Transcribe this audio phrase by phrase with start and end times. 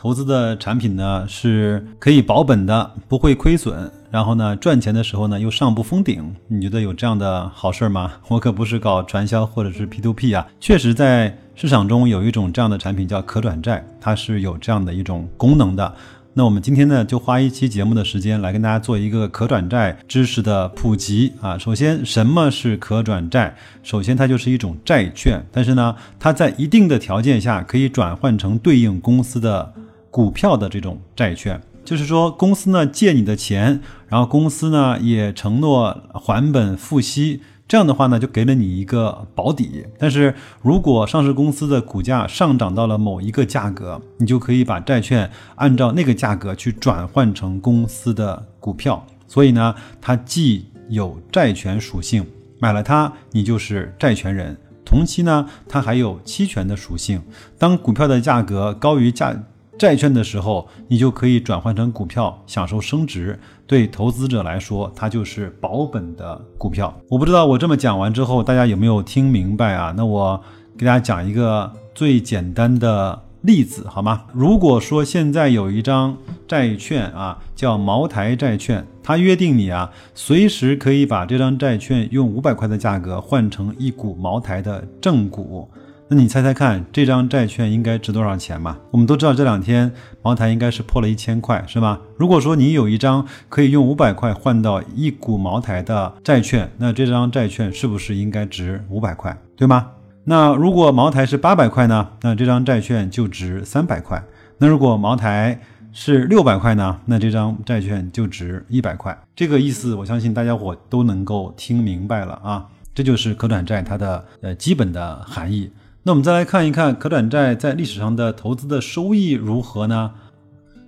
[0.00, 8.12] 投资的产品呢，是可以保本的，不会亏损，然后呢赚钱的时候呢又上不封顶，你觉得有这样的好事吗？
[8.30, 15.92] 我可不是搞传销或者是 P to P 啊，确实在市场中有一种这样的产品叫可转债，它是有这样的一种功能的。
[16.32, 21.58] 那我们今天呢，就花一期节目的时间来跟大家做一个可转债知识的普及啊。
[21.58, 23.52] 首先，什么是可转债？
[23.82, 29.74] 首先，它就是一种债券，但是呢，它在一定的条件下可以转换成对应公司的
[30.10, 31.60] 股票的这种债券。
[31.84, 37.40] 就是说，公司呢借你的钱，然后公司呢也承诺还本付息。
[37.66, 39.86] 这样的话呢，就给了你一个保底。
[39.98, 49.02] 但是如果上市公司的股价上涨到了某一个价格，你就可以把债券按照那个价格去转换成公司的股票。
[49.26, 52.26] 所以呢，它既有债权属性，
[52.58, 57.22] 买了它你就是债权人；同期呢，它还有期权的属性。
[57.58, 59.34] 当股票的价格高于价。
[59.78, 63.38] 债券的时候，你就可以转换成股票，享受升值。
[63.66, 66.92] 对投资者来说，它就是保本的股票。
[67.08, 69.94] 我不知道我这么讲完之后，大家有没有听明白啊？
[69.96, 70.42] 那我
[70.76, 74.24] 给大家讲一个最简单的例子，好吗？
[74.32, 76.16] 如果说现在有一张
[76.48, 85.68] 债券啊，叫茅台债券，它约定你啊，随时可以把这张债券用五百块的价格换成一股茅台的正股。
[86.10, 88.78] 那你猜猜看，这张债券应该值多少钱吧？
[88.90, 89.92] 我们都知道这两天
[90.22, 92.00] 茅台应该是破了一千块，是吧？
[92.16, 99.90] 如果说你有一张可以用五百块换到一股茅台的债券，那这张债券是不是应该值五百块，对吗？
[100.24, 102.08] 那如果茅台是八百块呢？
[102.22, 104.24] 那这张债券就值三百块。
[104.56, 105.60] 那如果茅台
[105.92, 107.00] 是六百块呢？
[107.04, 109.16] 那这张债券就值一百块。
[109.36, 112.66] 这个意思，我相信大家伙都能够听明白了啊！
[112.94, 115.70] 这就是可转债它的呃基本的含义。
[116.08, 120.12] 那我们再来看一看可转债在历史上的投资的收益如何呢？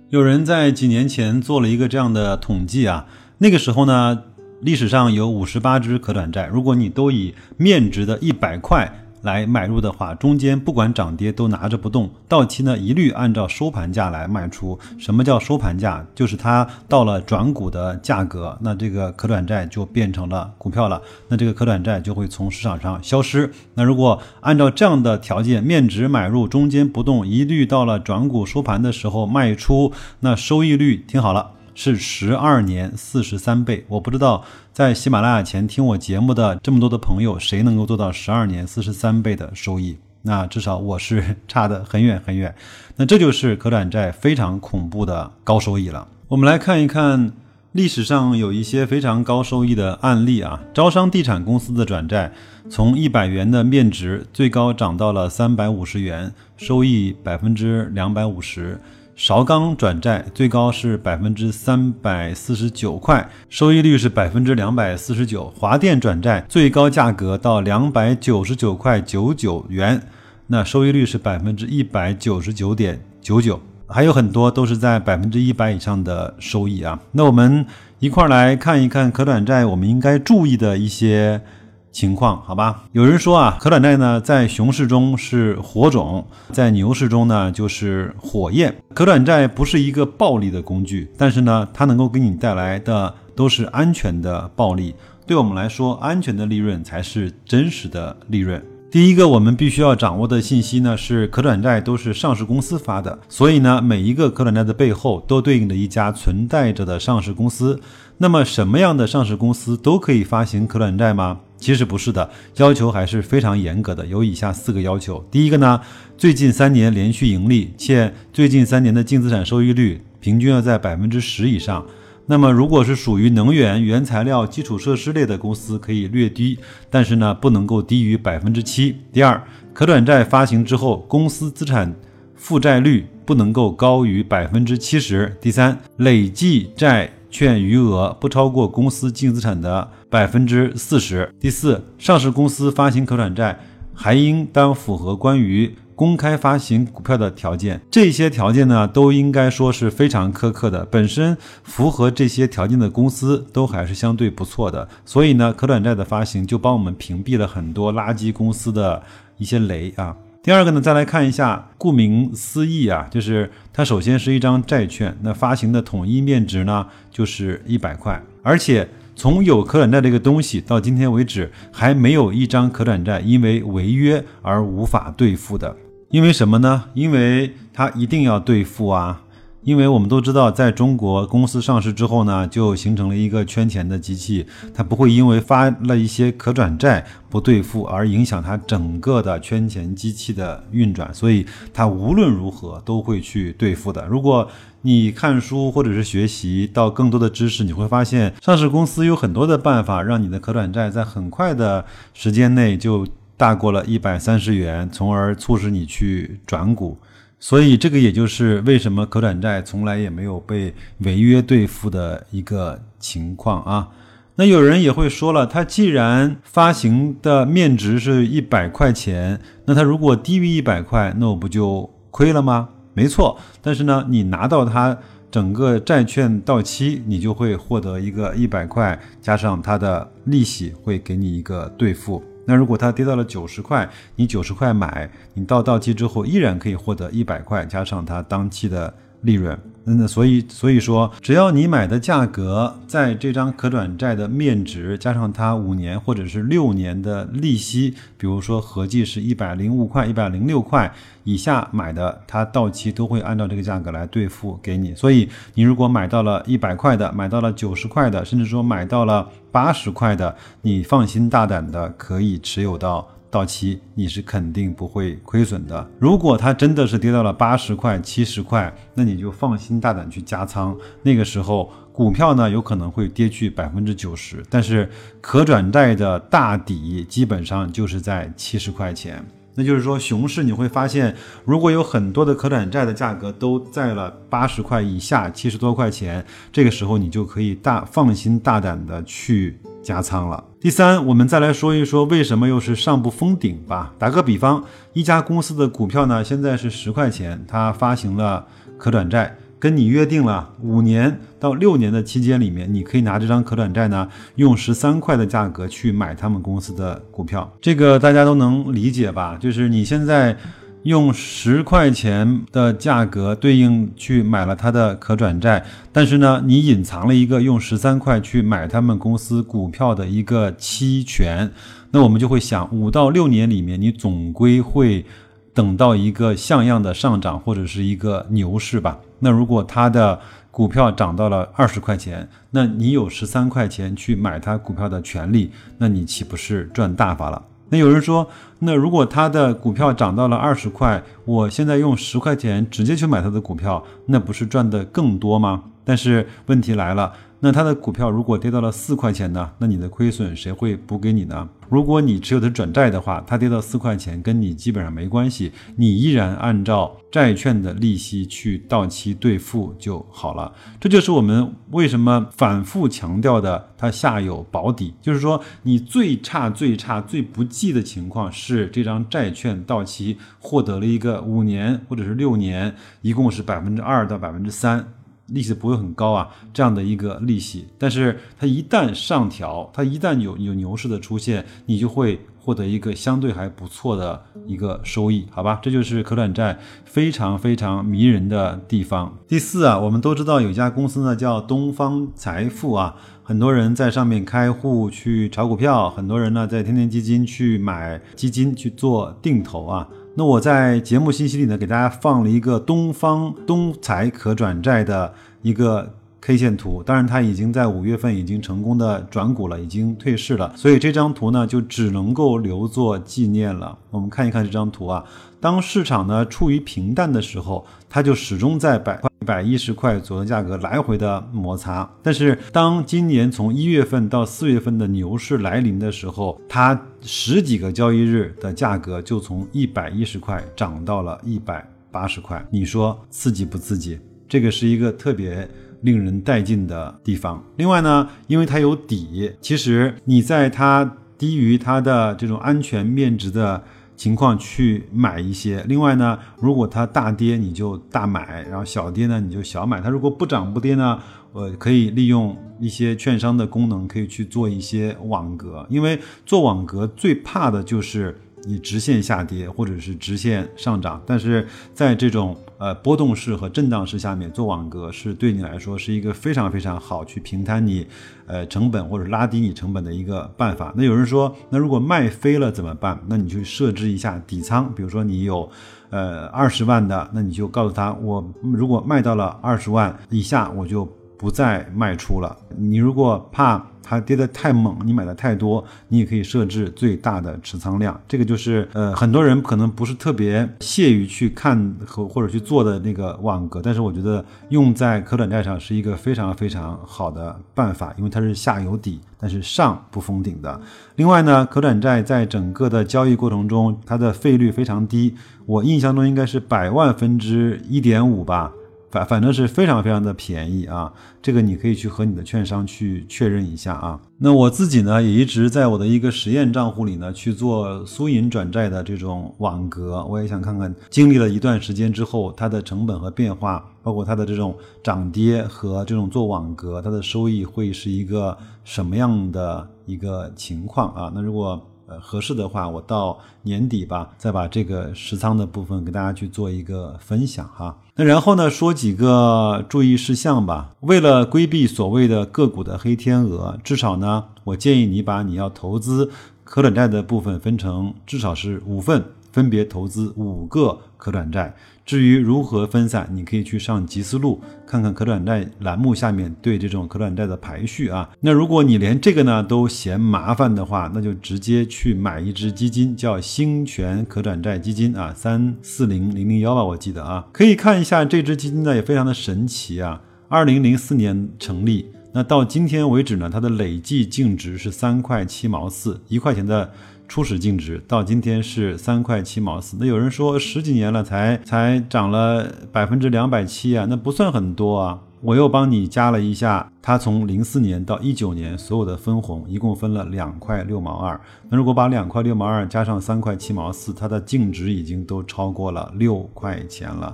[0.09, 3.05] 有人在几年前做了一个这样的统计啊，
[3.37, 4.23] 那个时候呢，
[4.61, 9.00] 历史上有五十八只可转债，如果你都以面值的一百块。
[9.21, 14.77] 来买入的话，中间不管涨跌都拿着不动，到期呢一律按照收盘价来卖出。
[14.97, 16.05] 什么叫收盘价？
[16.15, 23.51] 就是它到了转股的价格，那这个可转债就变成了股票了，那这个可转债就会从市场上消失。
[23.75, 31.51] 那如果按照这样的条件，面值买入，中间不动，一律到了转股收盘的时候卖出，那收益率听好了。
[31.73, 34.43] 是十二年四十三倍，我不知道
[34.73, 39.97] 在喜马拉雅前听我节目的这么多的朋友，谁能够做到十二年四十三倍的收益？
[40.23, 42.53] 那至少我是差的很远很远。
[42.95, 46.07] 那这就是可转债非常恐怖的高收益了。
[46.27, 47.31] 我们来看一看
[47.71, 50.61] 历史上有一些非常高收益的案例啊。
[50.73, 52.31] 招商地产公司的转债，
[52.69, 58.79] 从一百元的面值，最高涨到了三百五十元，收益百分之两百五十。
[59.23, 65.53] 韶钢转债最高是百分之三百四十九块，收益率是百分之两百四十九。
[65.55, 70.01] 华电转债最高价格到两百九十九块九九元，
[70.47, 73.61] 那收益率是百分之一百九十九点九九。
[73.87, 76.99] 还有很多都是在百分之一百以上的收益啊。
[77.11, 77.63] 那我们
[77.99, 81.41] 一块来看一看可转债，我们应该注意的一些。
[81.91, 88.73] 情况好吧，有人说啊，可转债呢在熊市中是火种，在牛市中呢就是火焰。
[88.93, 94.95] 可转债不是一个暴利的工具，但是呢，它能够给你带来的都是安全的暴利。
[95.27, 98.61] 对我们来说，安全的利润才是真实的利润。
[98.91, 107.79] 第一个，我们必须要掌握的信息呢是，可转债都是上市公司发的，所以呢，每一个可转债的背后都对应着一家存在着的上市公司。
[108.17, 111.39] 那么，什么样的上市公司都可以发行可转债吗？
[111.57, 115.25] 其实不是的，要求还是非常严格的，有以下四个要求。
[115.31, 115.79] 第一个呢，
[116.17, 121.85] 最近三年连续盈利，且最近三年的净资产收益率平均要在百分之十以上。
[122.31, 126.57] 那么，如果是属于能源、原材料、基础设施类的公司，可以略低，
[126.89, 128.95] 但是呢，不能够低于百分之七。
[129.11, 129.43] 第二，
[129.73, 131.93] 可转债发行之后，公司资产
[132.33, 135.35] 负债率不能够高于百分之七十。
[135.41, 141.29] 第三，累计债券余额不超过公司净资产的百分之四十。
[141.37, 143.59] 第四，上市公司发行可转债
[143.93, 150.83] 还应当符合关于公开发行股票的条件，这些条件呢，都应该说是非常苛刻的。
[150.85, 159.03] 本身符合这些条件的公司都还是相对不错的，所以呢，可转债的发行就帮我们屏蔽了很多垃圾公司的
[159.37, 160.17] 一些雷啊。
[160.41, 175.77] 第二个呢，再来看一下，顾名思义啊，就是它首先是一张债券，那发行的统一面值呢就是一百块，而且从有可转债这个东西到今天为止，还没有一张可转债因为违约而无法兑付的。
[176.11, 176.83] 因为什么呢？
[176.93, 179.21] 因为它一定要兑付啊！
[179.63, 194.05] 因为我们都知道，在中国公司上市之后呢，就形成了一个圈钱的机器，它不会因为发了一些可转债不兑付而影响它整个的圈钱机器的运转，所以它无论如何都会去兑付的。
[194.07, 194.49] 如果
[194.81, 203.07] 你看书或者是学习到更多的知识，你会发现上市公司有很多的办法，让你的可转债在很快的时间内就。
[203.41, 206.95] 大过了一百三十元，从而促使你去转股，
[207.39, 213.89] 所以这个也就是为什么可转债从来也没有被违约兑付的一个情况啊。
[214.35, 222.69] 那有人也会说了，它既然发行的面值是一百块钱，那它如果低于一百块，那我不就亏了吗？
[222.93, 224.95] 没错，但是呢，你拿到它
[225.31, 232.23] 整个债券到期，你就会获得一个一百块加上它的利息，会给你一个兑付。
[232.45, 239.57] 那如果它跌到了九十块，你九十块买，你到到期之后依然可以获得一百块，加上它当期的利润。
[239.83, 254.93] 那所以所以说，只要你买的价格在这张可转债的面值加上它五年或者是六年的利息，比如说合计是一百零五块、一百零六块以下买的，它到期都会按照这个价格来兑付给你。
[254.93, 263.07] 所以你如果买到了一百块的，买到了九十块的，甚至说买到了八十块的，你放心大胆的可以持有到。
[263.31, 265.89] 到期你是肯定不会亏损的。
[265.97, 270.77] 如果它真的是跌到了八十块、七十块，那你就放心大胆去加仓。
[271.01, 274.89] 那个时候股票呢有可能会跌去百分之九十，但是
[275.21, 279.25] 可转债的大底基本上就是在七十块钱。
[279.55, 281.15] 那就是说熊市你会发现，
[281.45, 289.59] 如果有很多的可转债的价格都在了八十块以下、七十多块钱，这个时候你就可以大放心大胆的去。
[289.83, 290.43] 加仓了。
[290.59, 293.91] 第三，我们再来说一说为什么又是上不封顶吧。
[293.97, 294.63] 打个比方，
[294.93, 298.45] 一家公司的股票呢，现在是十块钱，它发行了
[298.77, 307.49] 可转债，跟你约定了五年到六年的期间里面，你可以拿这张可转债呢，用十三块的价格去买他们公司的股票。
[307.61, 309.37] 这个大家都能理解吧？
[309.39, 310.35] 就是你现在。
[310.83, 321.51] 用十块钱的价格对应去买了它的可转债，但是呢，你隐藏了一个用十三块去买他们公司股票的一个期权，
[321.91, 325.05] 那我们就会想，五到六年里面，你总归会
[325.53, 328.99] 等到一个像样的上涨或者是一个牛市吧？
[329.19, 330.19] 那如果它的
[330.49, 337.43] 股票涨到了二十块钱，那你有十三块钱去买它股票的权利，那你岂不是赚大发了？
[337.69, 338.27] 那有人说，
[338.59, 345.63] 那如果他的股票涨到了二十块，我现在用十块钱直接去买他的股票，那不是赚的更多吗？
[345.85, 347.13] 但是问题来了。
[347.43, 349.51] 那它的股票如果跌到了四块钱呢？
[349.57, 351.49] 那你的亏损谁会补给你呢？
[351.69, 360.53] 如果你持有的转债的话，它跌到四块钱跟你基本上没关系，你依然按照债券的利息去到期兑付就好了。
[360.79, 374.93] 这就是我们为什么反复强调的，它下有保底，就是说你最差最差最不济的情况是这张债券到期获得了一个五年或者是六年，一共是百分之二到百分之三。
[375.27, 385.59] 利息不会很高啊，这样的一个利息，但是它一旦上调，它一旦有有牛市的出现，你就会获得一个相对还不错的一个收益，好吧？
[385.61, 389.17] 这就是可转债非常非常迷人的地方。
[389.27, 399.87] 第四啊，我们都知道有家公司呢叫东方财富啊，很多人在上面开户去炒股票，很多人呢在天天基金去买基金去做定投啊。
[400.13, 413.75] 那我在节目信息里呢，给大家放了一个东方东财可转债的一个 K 线图，当然它已经在五月份已经成功的转股了，已经退市了，所以这张图呢就只能够留作纪念了。
[413.89, 415.03] 我们看一看这张图啊。
[415.39, 421.89] 当市场呢处于平淡的时候，它就始终在百块一百一十块左右的价格来回的摩擦。
[422.03, 432.45] 但是当今年从一月份到四月份的牛市来临的时候，它十几个交易日的价格就从一百一十块涨到了一百八十块。
[432.51, 433.99] 你说刺激不刺激？
[434.29, 435.49] 这个是一个特别
[435.81, 437.43] 令人带劲的地方。
[437.57, 443.63] 另外呢，因为它有底，其实你在它低于它的这种安全面值的。
[443.97, 445.63] 情况去买一些。
[445.67, 449.79] 另外呢，如果它大跌，你就大买；然后小跌呢，你就小买。
[449.79, 450.97] 它如果不涨不跌呢，
[451.33, 455.67] 呃，可以利用一些券商的功能，可以去做一些网格。
[455.69, 467.85] 因为做网格最怕的就是你直线下跌或者是直线上涨，但是在这种呃波动式和震荡式下面做网格，是对你来说是一个非常非常好去平摊你
[468.25, 470.73] 呃成本或者拉低你成本的一个办法。
[470.75, 472.99] 那有人说，那如果卖飞了怎么办？
[473.07, 475.49] 那你去设置一下底仓，比如说你有
[475.89, 480.87] 呃二十万的，那你就告诉他，我如果卖到了二十万以下，我就
[481.21, 482.35] 不再卖出了。
[482.57, 487.99] 你如果怕它跌得太猛，你买的太多，你也可以设置最大的持仓量。
[488.07, 500.59] 这个就是呃，很多人可能不是特别屑于去看和或者去做的那个网格，但是我觉得用在可转债上是一个非常非常好的办法，因为它是下有底，但是上不封顶的。
[500.95, 505.13] 另外呢，可转债在整个的交易过程中，它的费率非常低，
[505.45, 508.51] 我印象中应该是百万分之一点五吧。
[508.91, 513.99] 反反正是非常非常的便宜啊，这个你可以去和你的券商去确认一下啊。
[514.17, 531.11] 那我自己呢，也一直在我的一个实验账户里呢去做苏银转债的这种网格，我也想看看经历了一段时间之后，它的成本和变化，包括它的这种涨跌和这种做网格，它的收益会是一个什么样的一个情况啊？
[531.15, 531.59] 那如果
[531.99, 537.77] 合适的话，我到年底吧，再把这个实仓的部分给大家去做一个分享哈。
[537.95, 540.71] 那然后呢，说几个注意事项吧。
[540.81, 546.09] 为了规避所谓的个股的黑天鹅，至少呢，我建议你把你要投资
[546.43, 551.55] 可转债的部分分成至少是五份，分别投资五个可转债。
[551.91, 558.09] 至于如何分散，你可以去上集思路看看可转债栏目下面对这种可转债的排序啊。
[558.21, 570.01] 那如果你连这个呢都嫌麻烦的话，那就直接去买一只基金，叫兴全可转债基金啊，三四零零零幺吧，我记得啊，可以看一下这只基金呢也非常的神奇啊。
[570.29, 576.71] 二零零四年成立，那到今天为止呢，它的累计净值是三块七毛四，一块钱的。
[577.11, 584.97] 初始净值到今天是三块七毛四，那有人说十几年了才才涨了百分之两百七啊，那不算很多啊。
[585.19, 591.19] 我又帮你加了一下，它从零四年到一九年所有的分红一共分了两块六毛二。
[591.49, 597.13] 那如果把两块六毛二加上三块七毛四，它的净值已经都超过了六块钱了。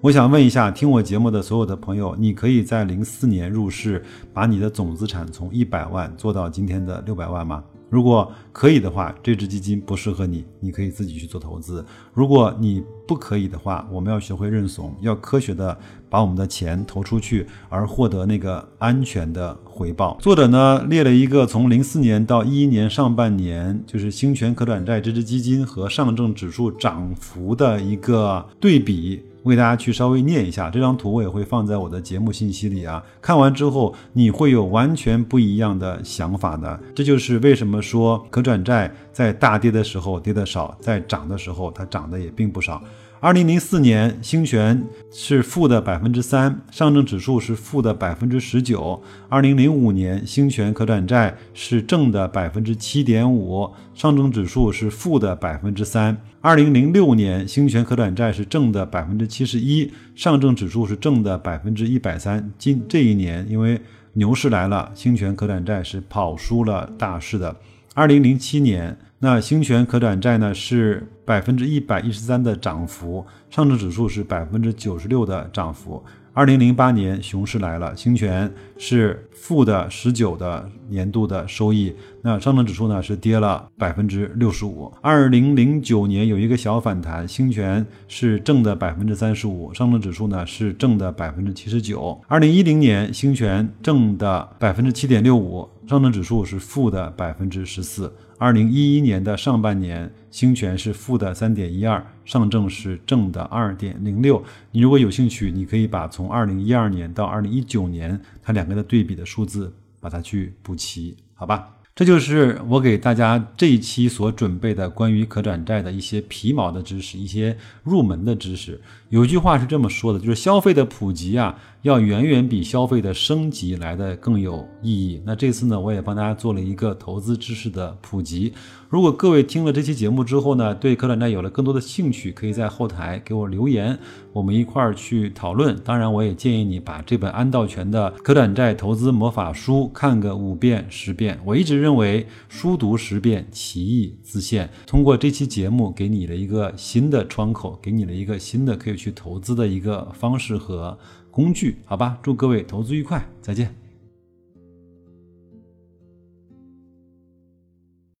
[0.00, 7.62] 我想问一下，听我节目的所有的朋友，你可以在零四年入市，把你的总资产从一百万做到今天的六百万吗？
[7.88, 11.84] 如果可以的话，这只基金不适合你，你可以自己去做投资。
[12.12, 15.78] 如果你不可以的话，我们要学会认怂，要科学的
[16.10, 20.16] 把我们的钱投出去，而获得那个安全的回报。
[20.20, 29.22] 作者呢列了一个从零四年到一一年上半年，就是兴全可转债这支基金和上证指数涨幅的一个对比。
[29.46, 33.00] 我给大家去稍微念一下这张图，我也会放在我的节目信息里啊。
[33.22, 36.80] 看完之后，你会有完全不一样的想法的。
[36.96, 42.82] 这就是为什么说可转债在大跌的时候跌得少，在涨的时候它涨的也并不少。
[43.18, 49.02] 二零零四年，兴全是负的百分之三，上证指数是负的百分之十九。
[49.30, 56.18] 二零零五年，兴全可转债是正的百分之七点五，上证指数是负的百分之三。
[56.42, 62.52] 二零零六年，兴全可转债是正的百分之七十一，上证指数是正的百分之一百三。
[62.58, 63.80] 今这一年，因为
[64.12, 67.56] 牛市来了，兴全可转债是跑输了大市的。
[67.94, 68.98] 二零零七年。
[69.18, 76.04] 那兴全可转债呢是百分之一百一十三的涨幅，上证指数是百分之九十六的涨幅。
[76.34, 84.92] 二零零八年熊市来了，兴全是负的十九的年度的收益，那上证指数呢是跌了百分之六十五。
[85.00, 92.20] 二零零九年有一个小反弹，兴全是正的百分之三十五，上证指数呢是正的百分之七十九。
[92.28, 98.12] 二零一零年兴全正的百分之七点六五，上证指数是负的百分之十四。
[98.38, 104.44] 二零一一年的上半年，兴全是负的三点一二，上证是正的二点零六。
[104.72, 111.72] 你如果有兴趣，你可以把从二零一二年到二零一九年它两个的对比的数字，把它去补齐，好吧？
[111.94, 118.78] 这就是我给大家这一期所准备的关于可转债的一些皮毛的知识，一些入门的知识。
[119.08, 121.58] 有句话是这么说的，就是消费的普及啊。
[121.86, 125.22] 要远远比消费的升级来的更有意义。
[125.24, 128.52] 那这次呢，我也帮大家做了一个投资知识的普及。
[128.88, 133.96] 如果各位听了这期节目之后呢，对可转债有了更多的兴趣，可以在后台给我留言，
[134.32, 135.76] 我们一块儿去讨论。
[135.84, 141.38] 当然，我也建议你把这本安道全的《可转债投资魔法书》看个五遍十遍。
[141.44, 144.68] 我一直认为，书读十遍，其义自现。
[144.88, 150.96] 通过这期节目，给你了一个新的窗口，给你了一个新的可以去投资的一个方式和
[151.36, 152.18] 工具，好吧？
[152.22, 153.85] 祝各位投资愉快，再见。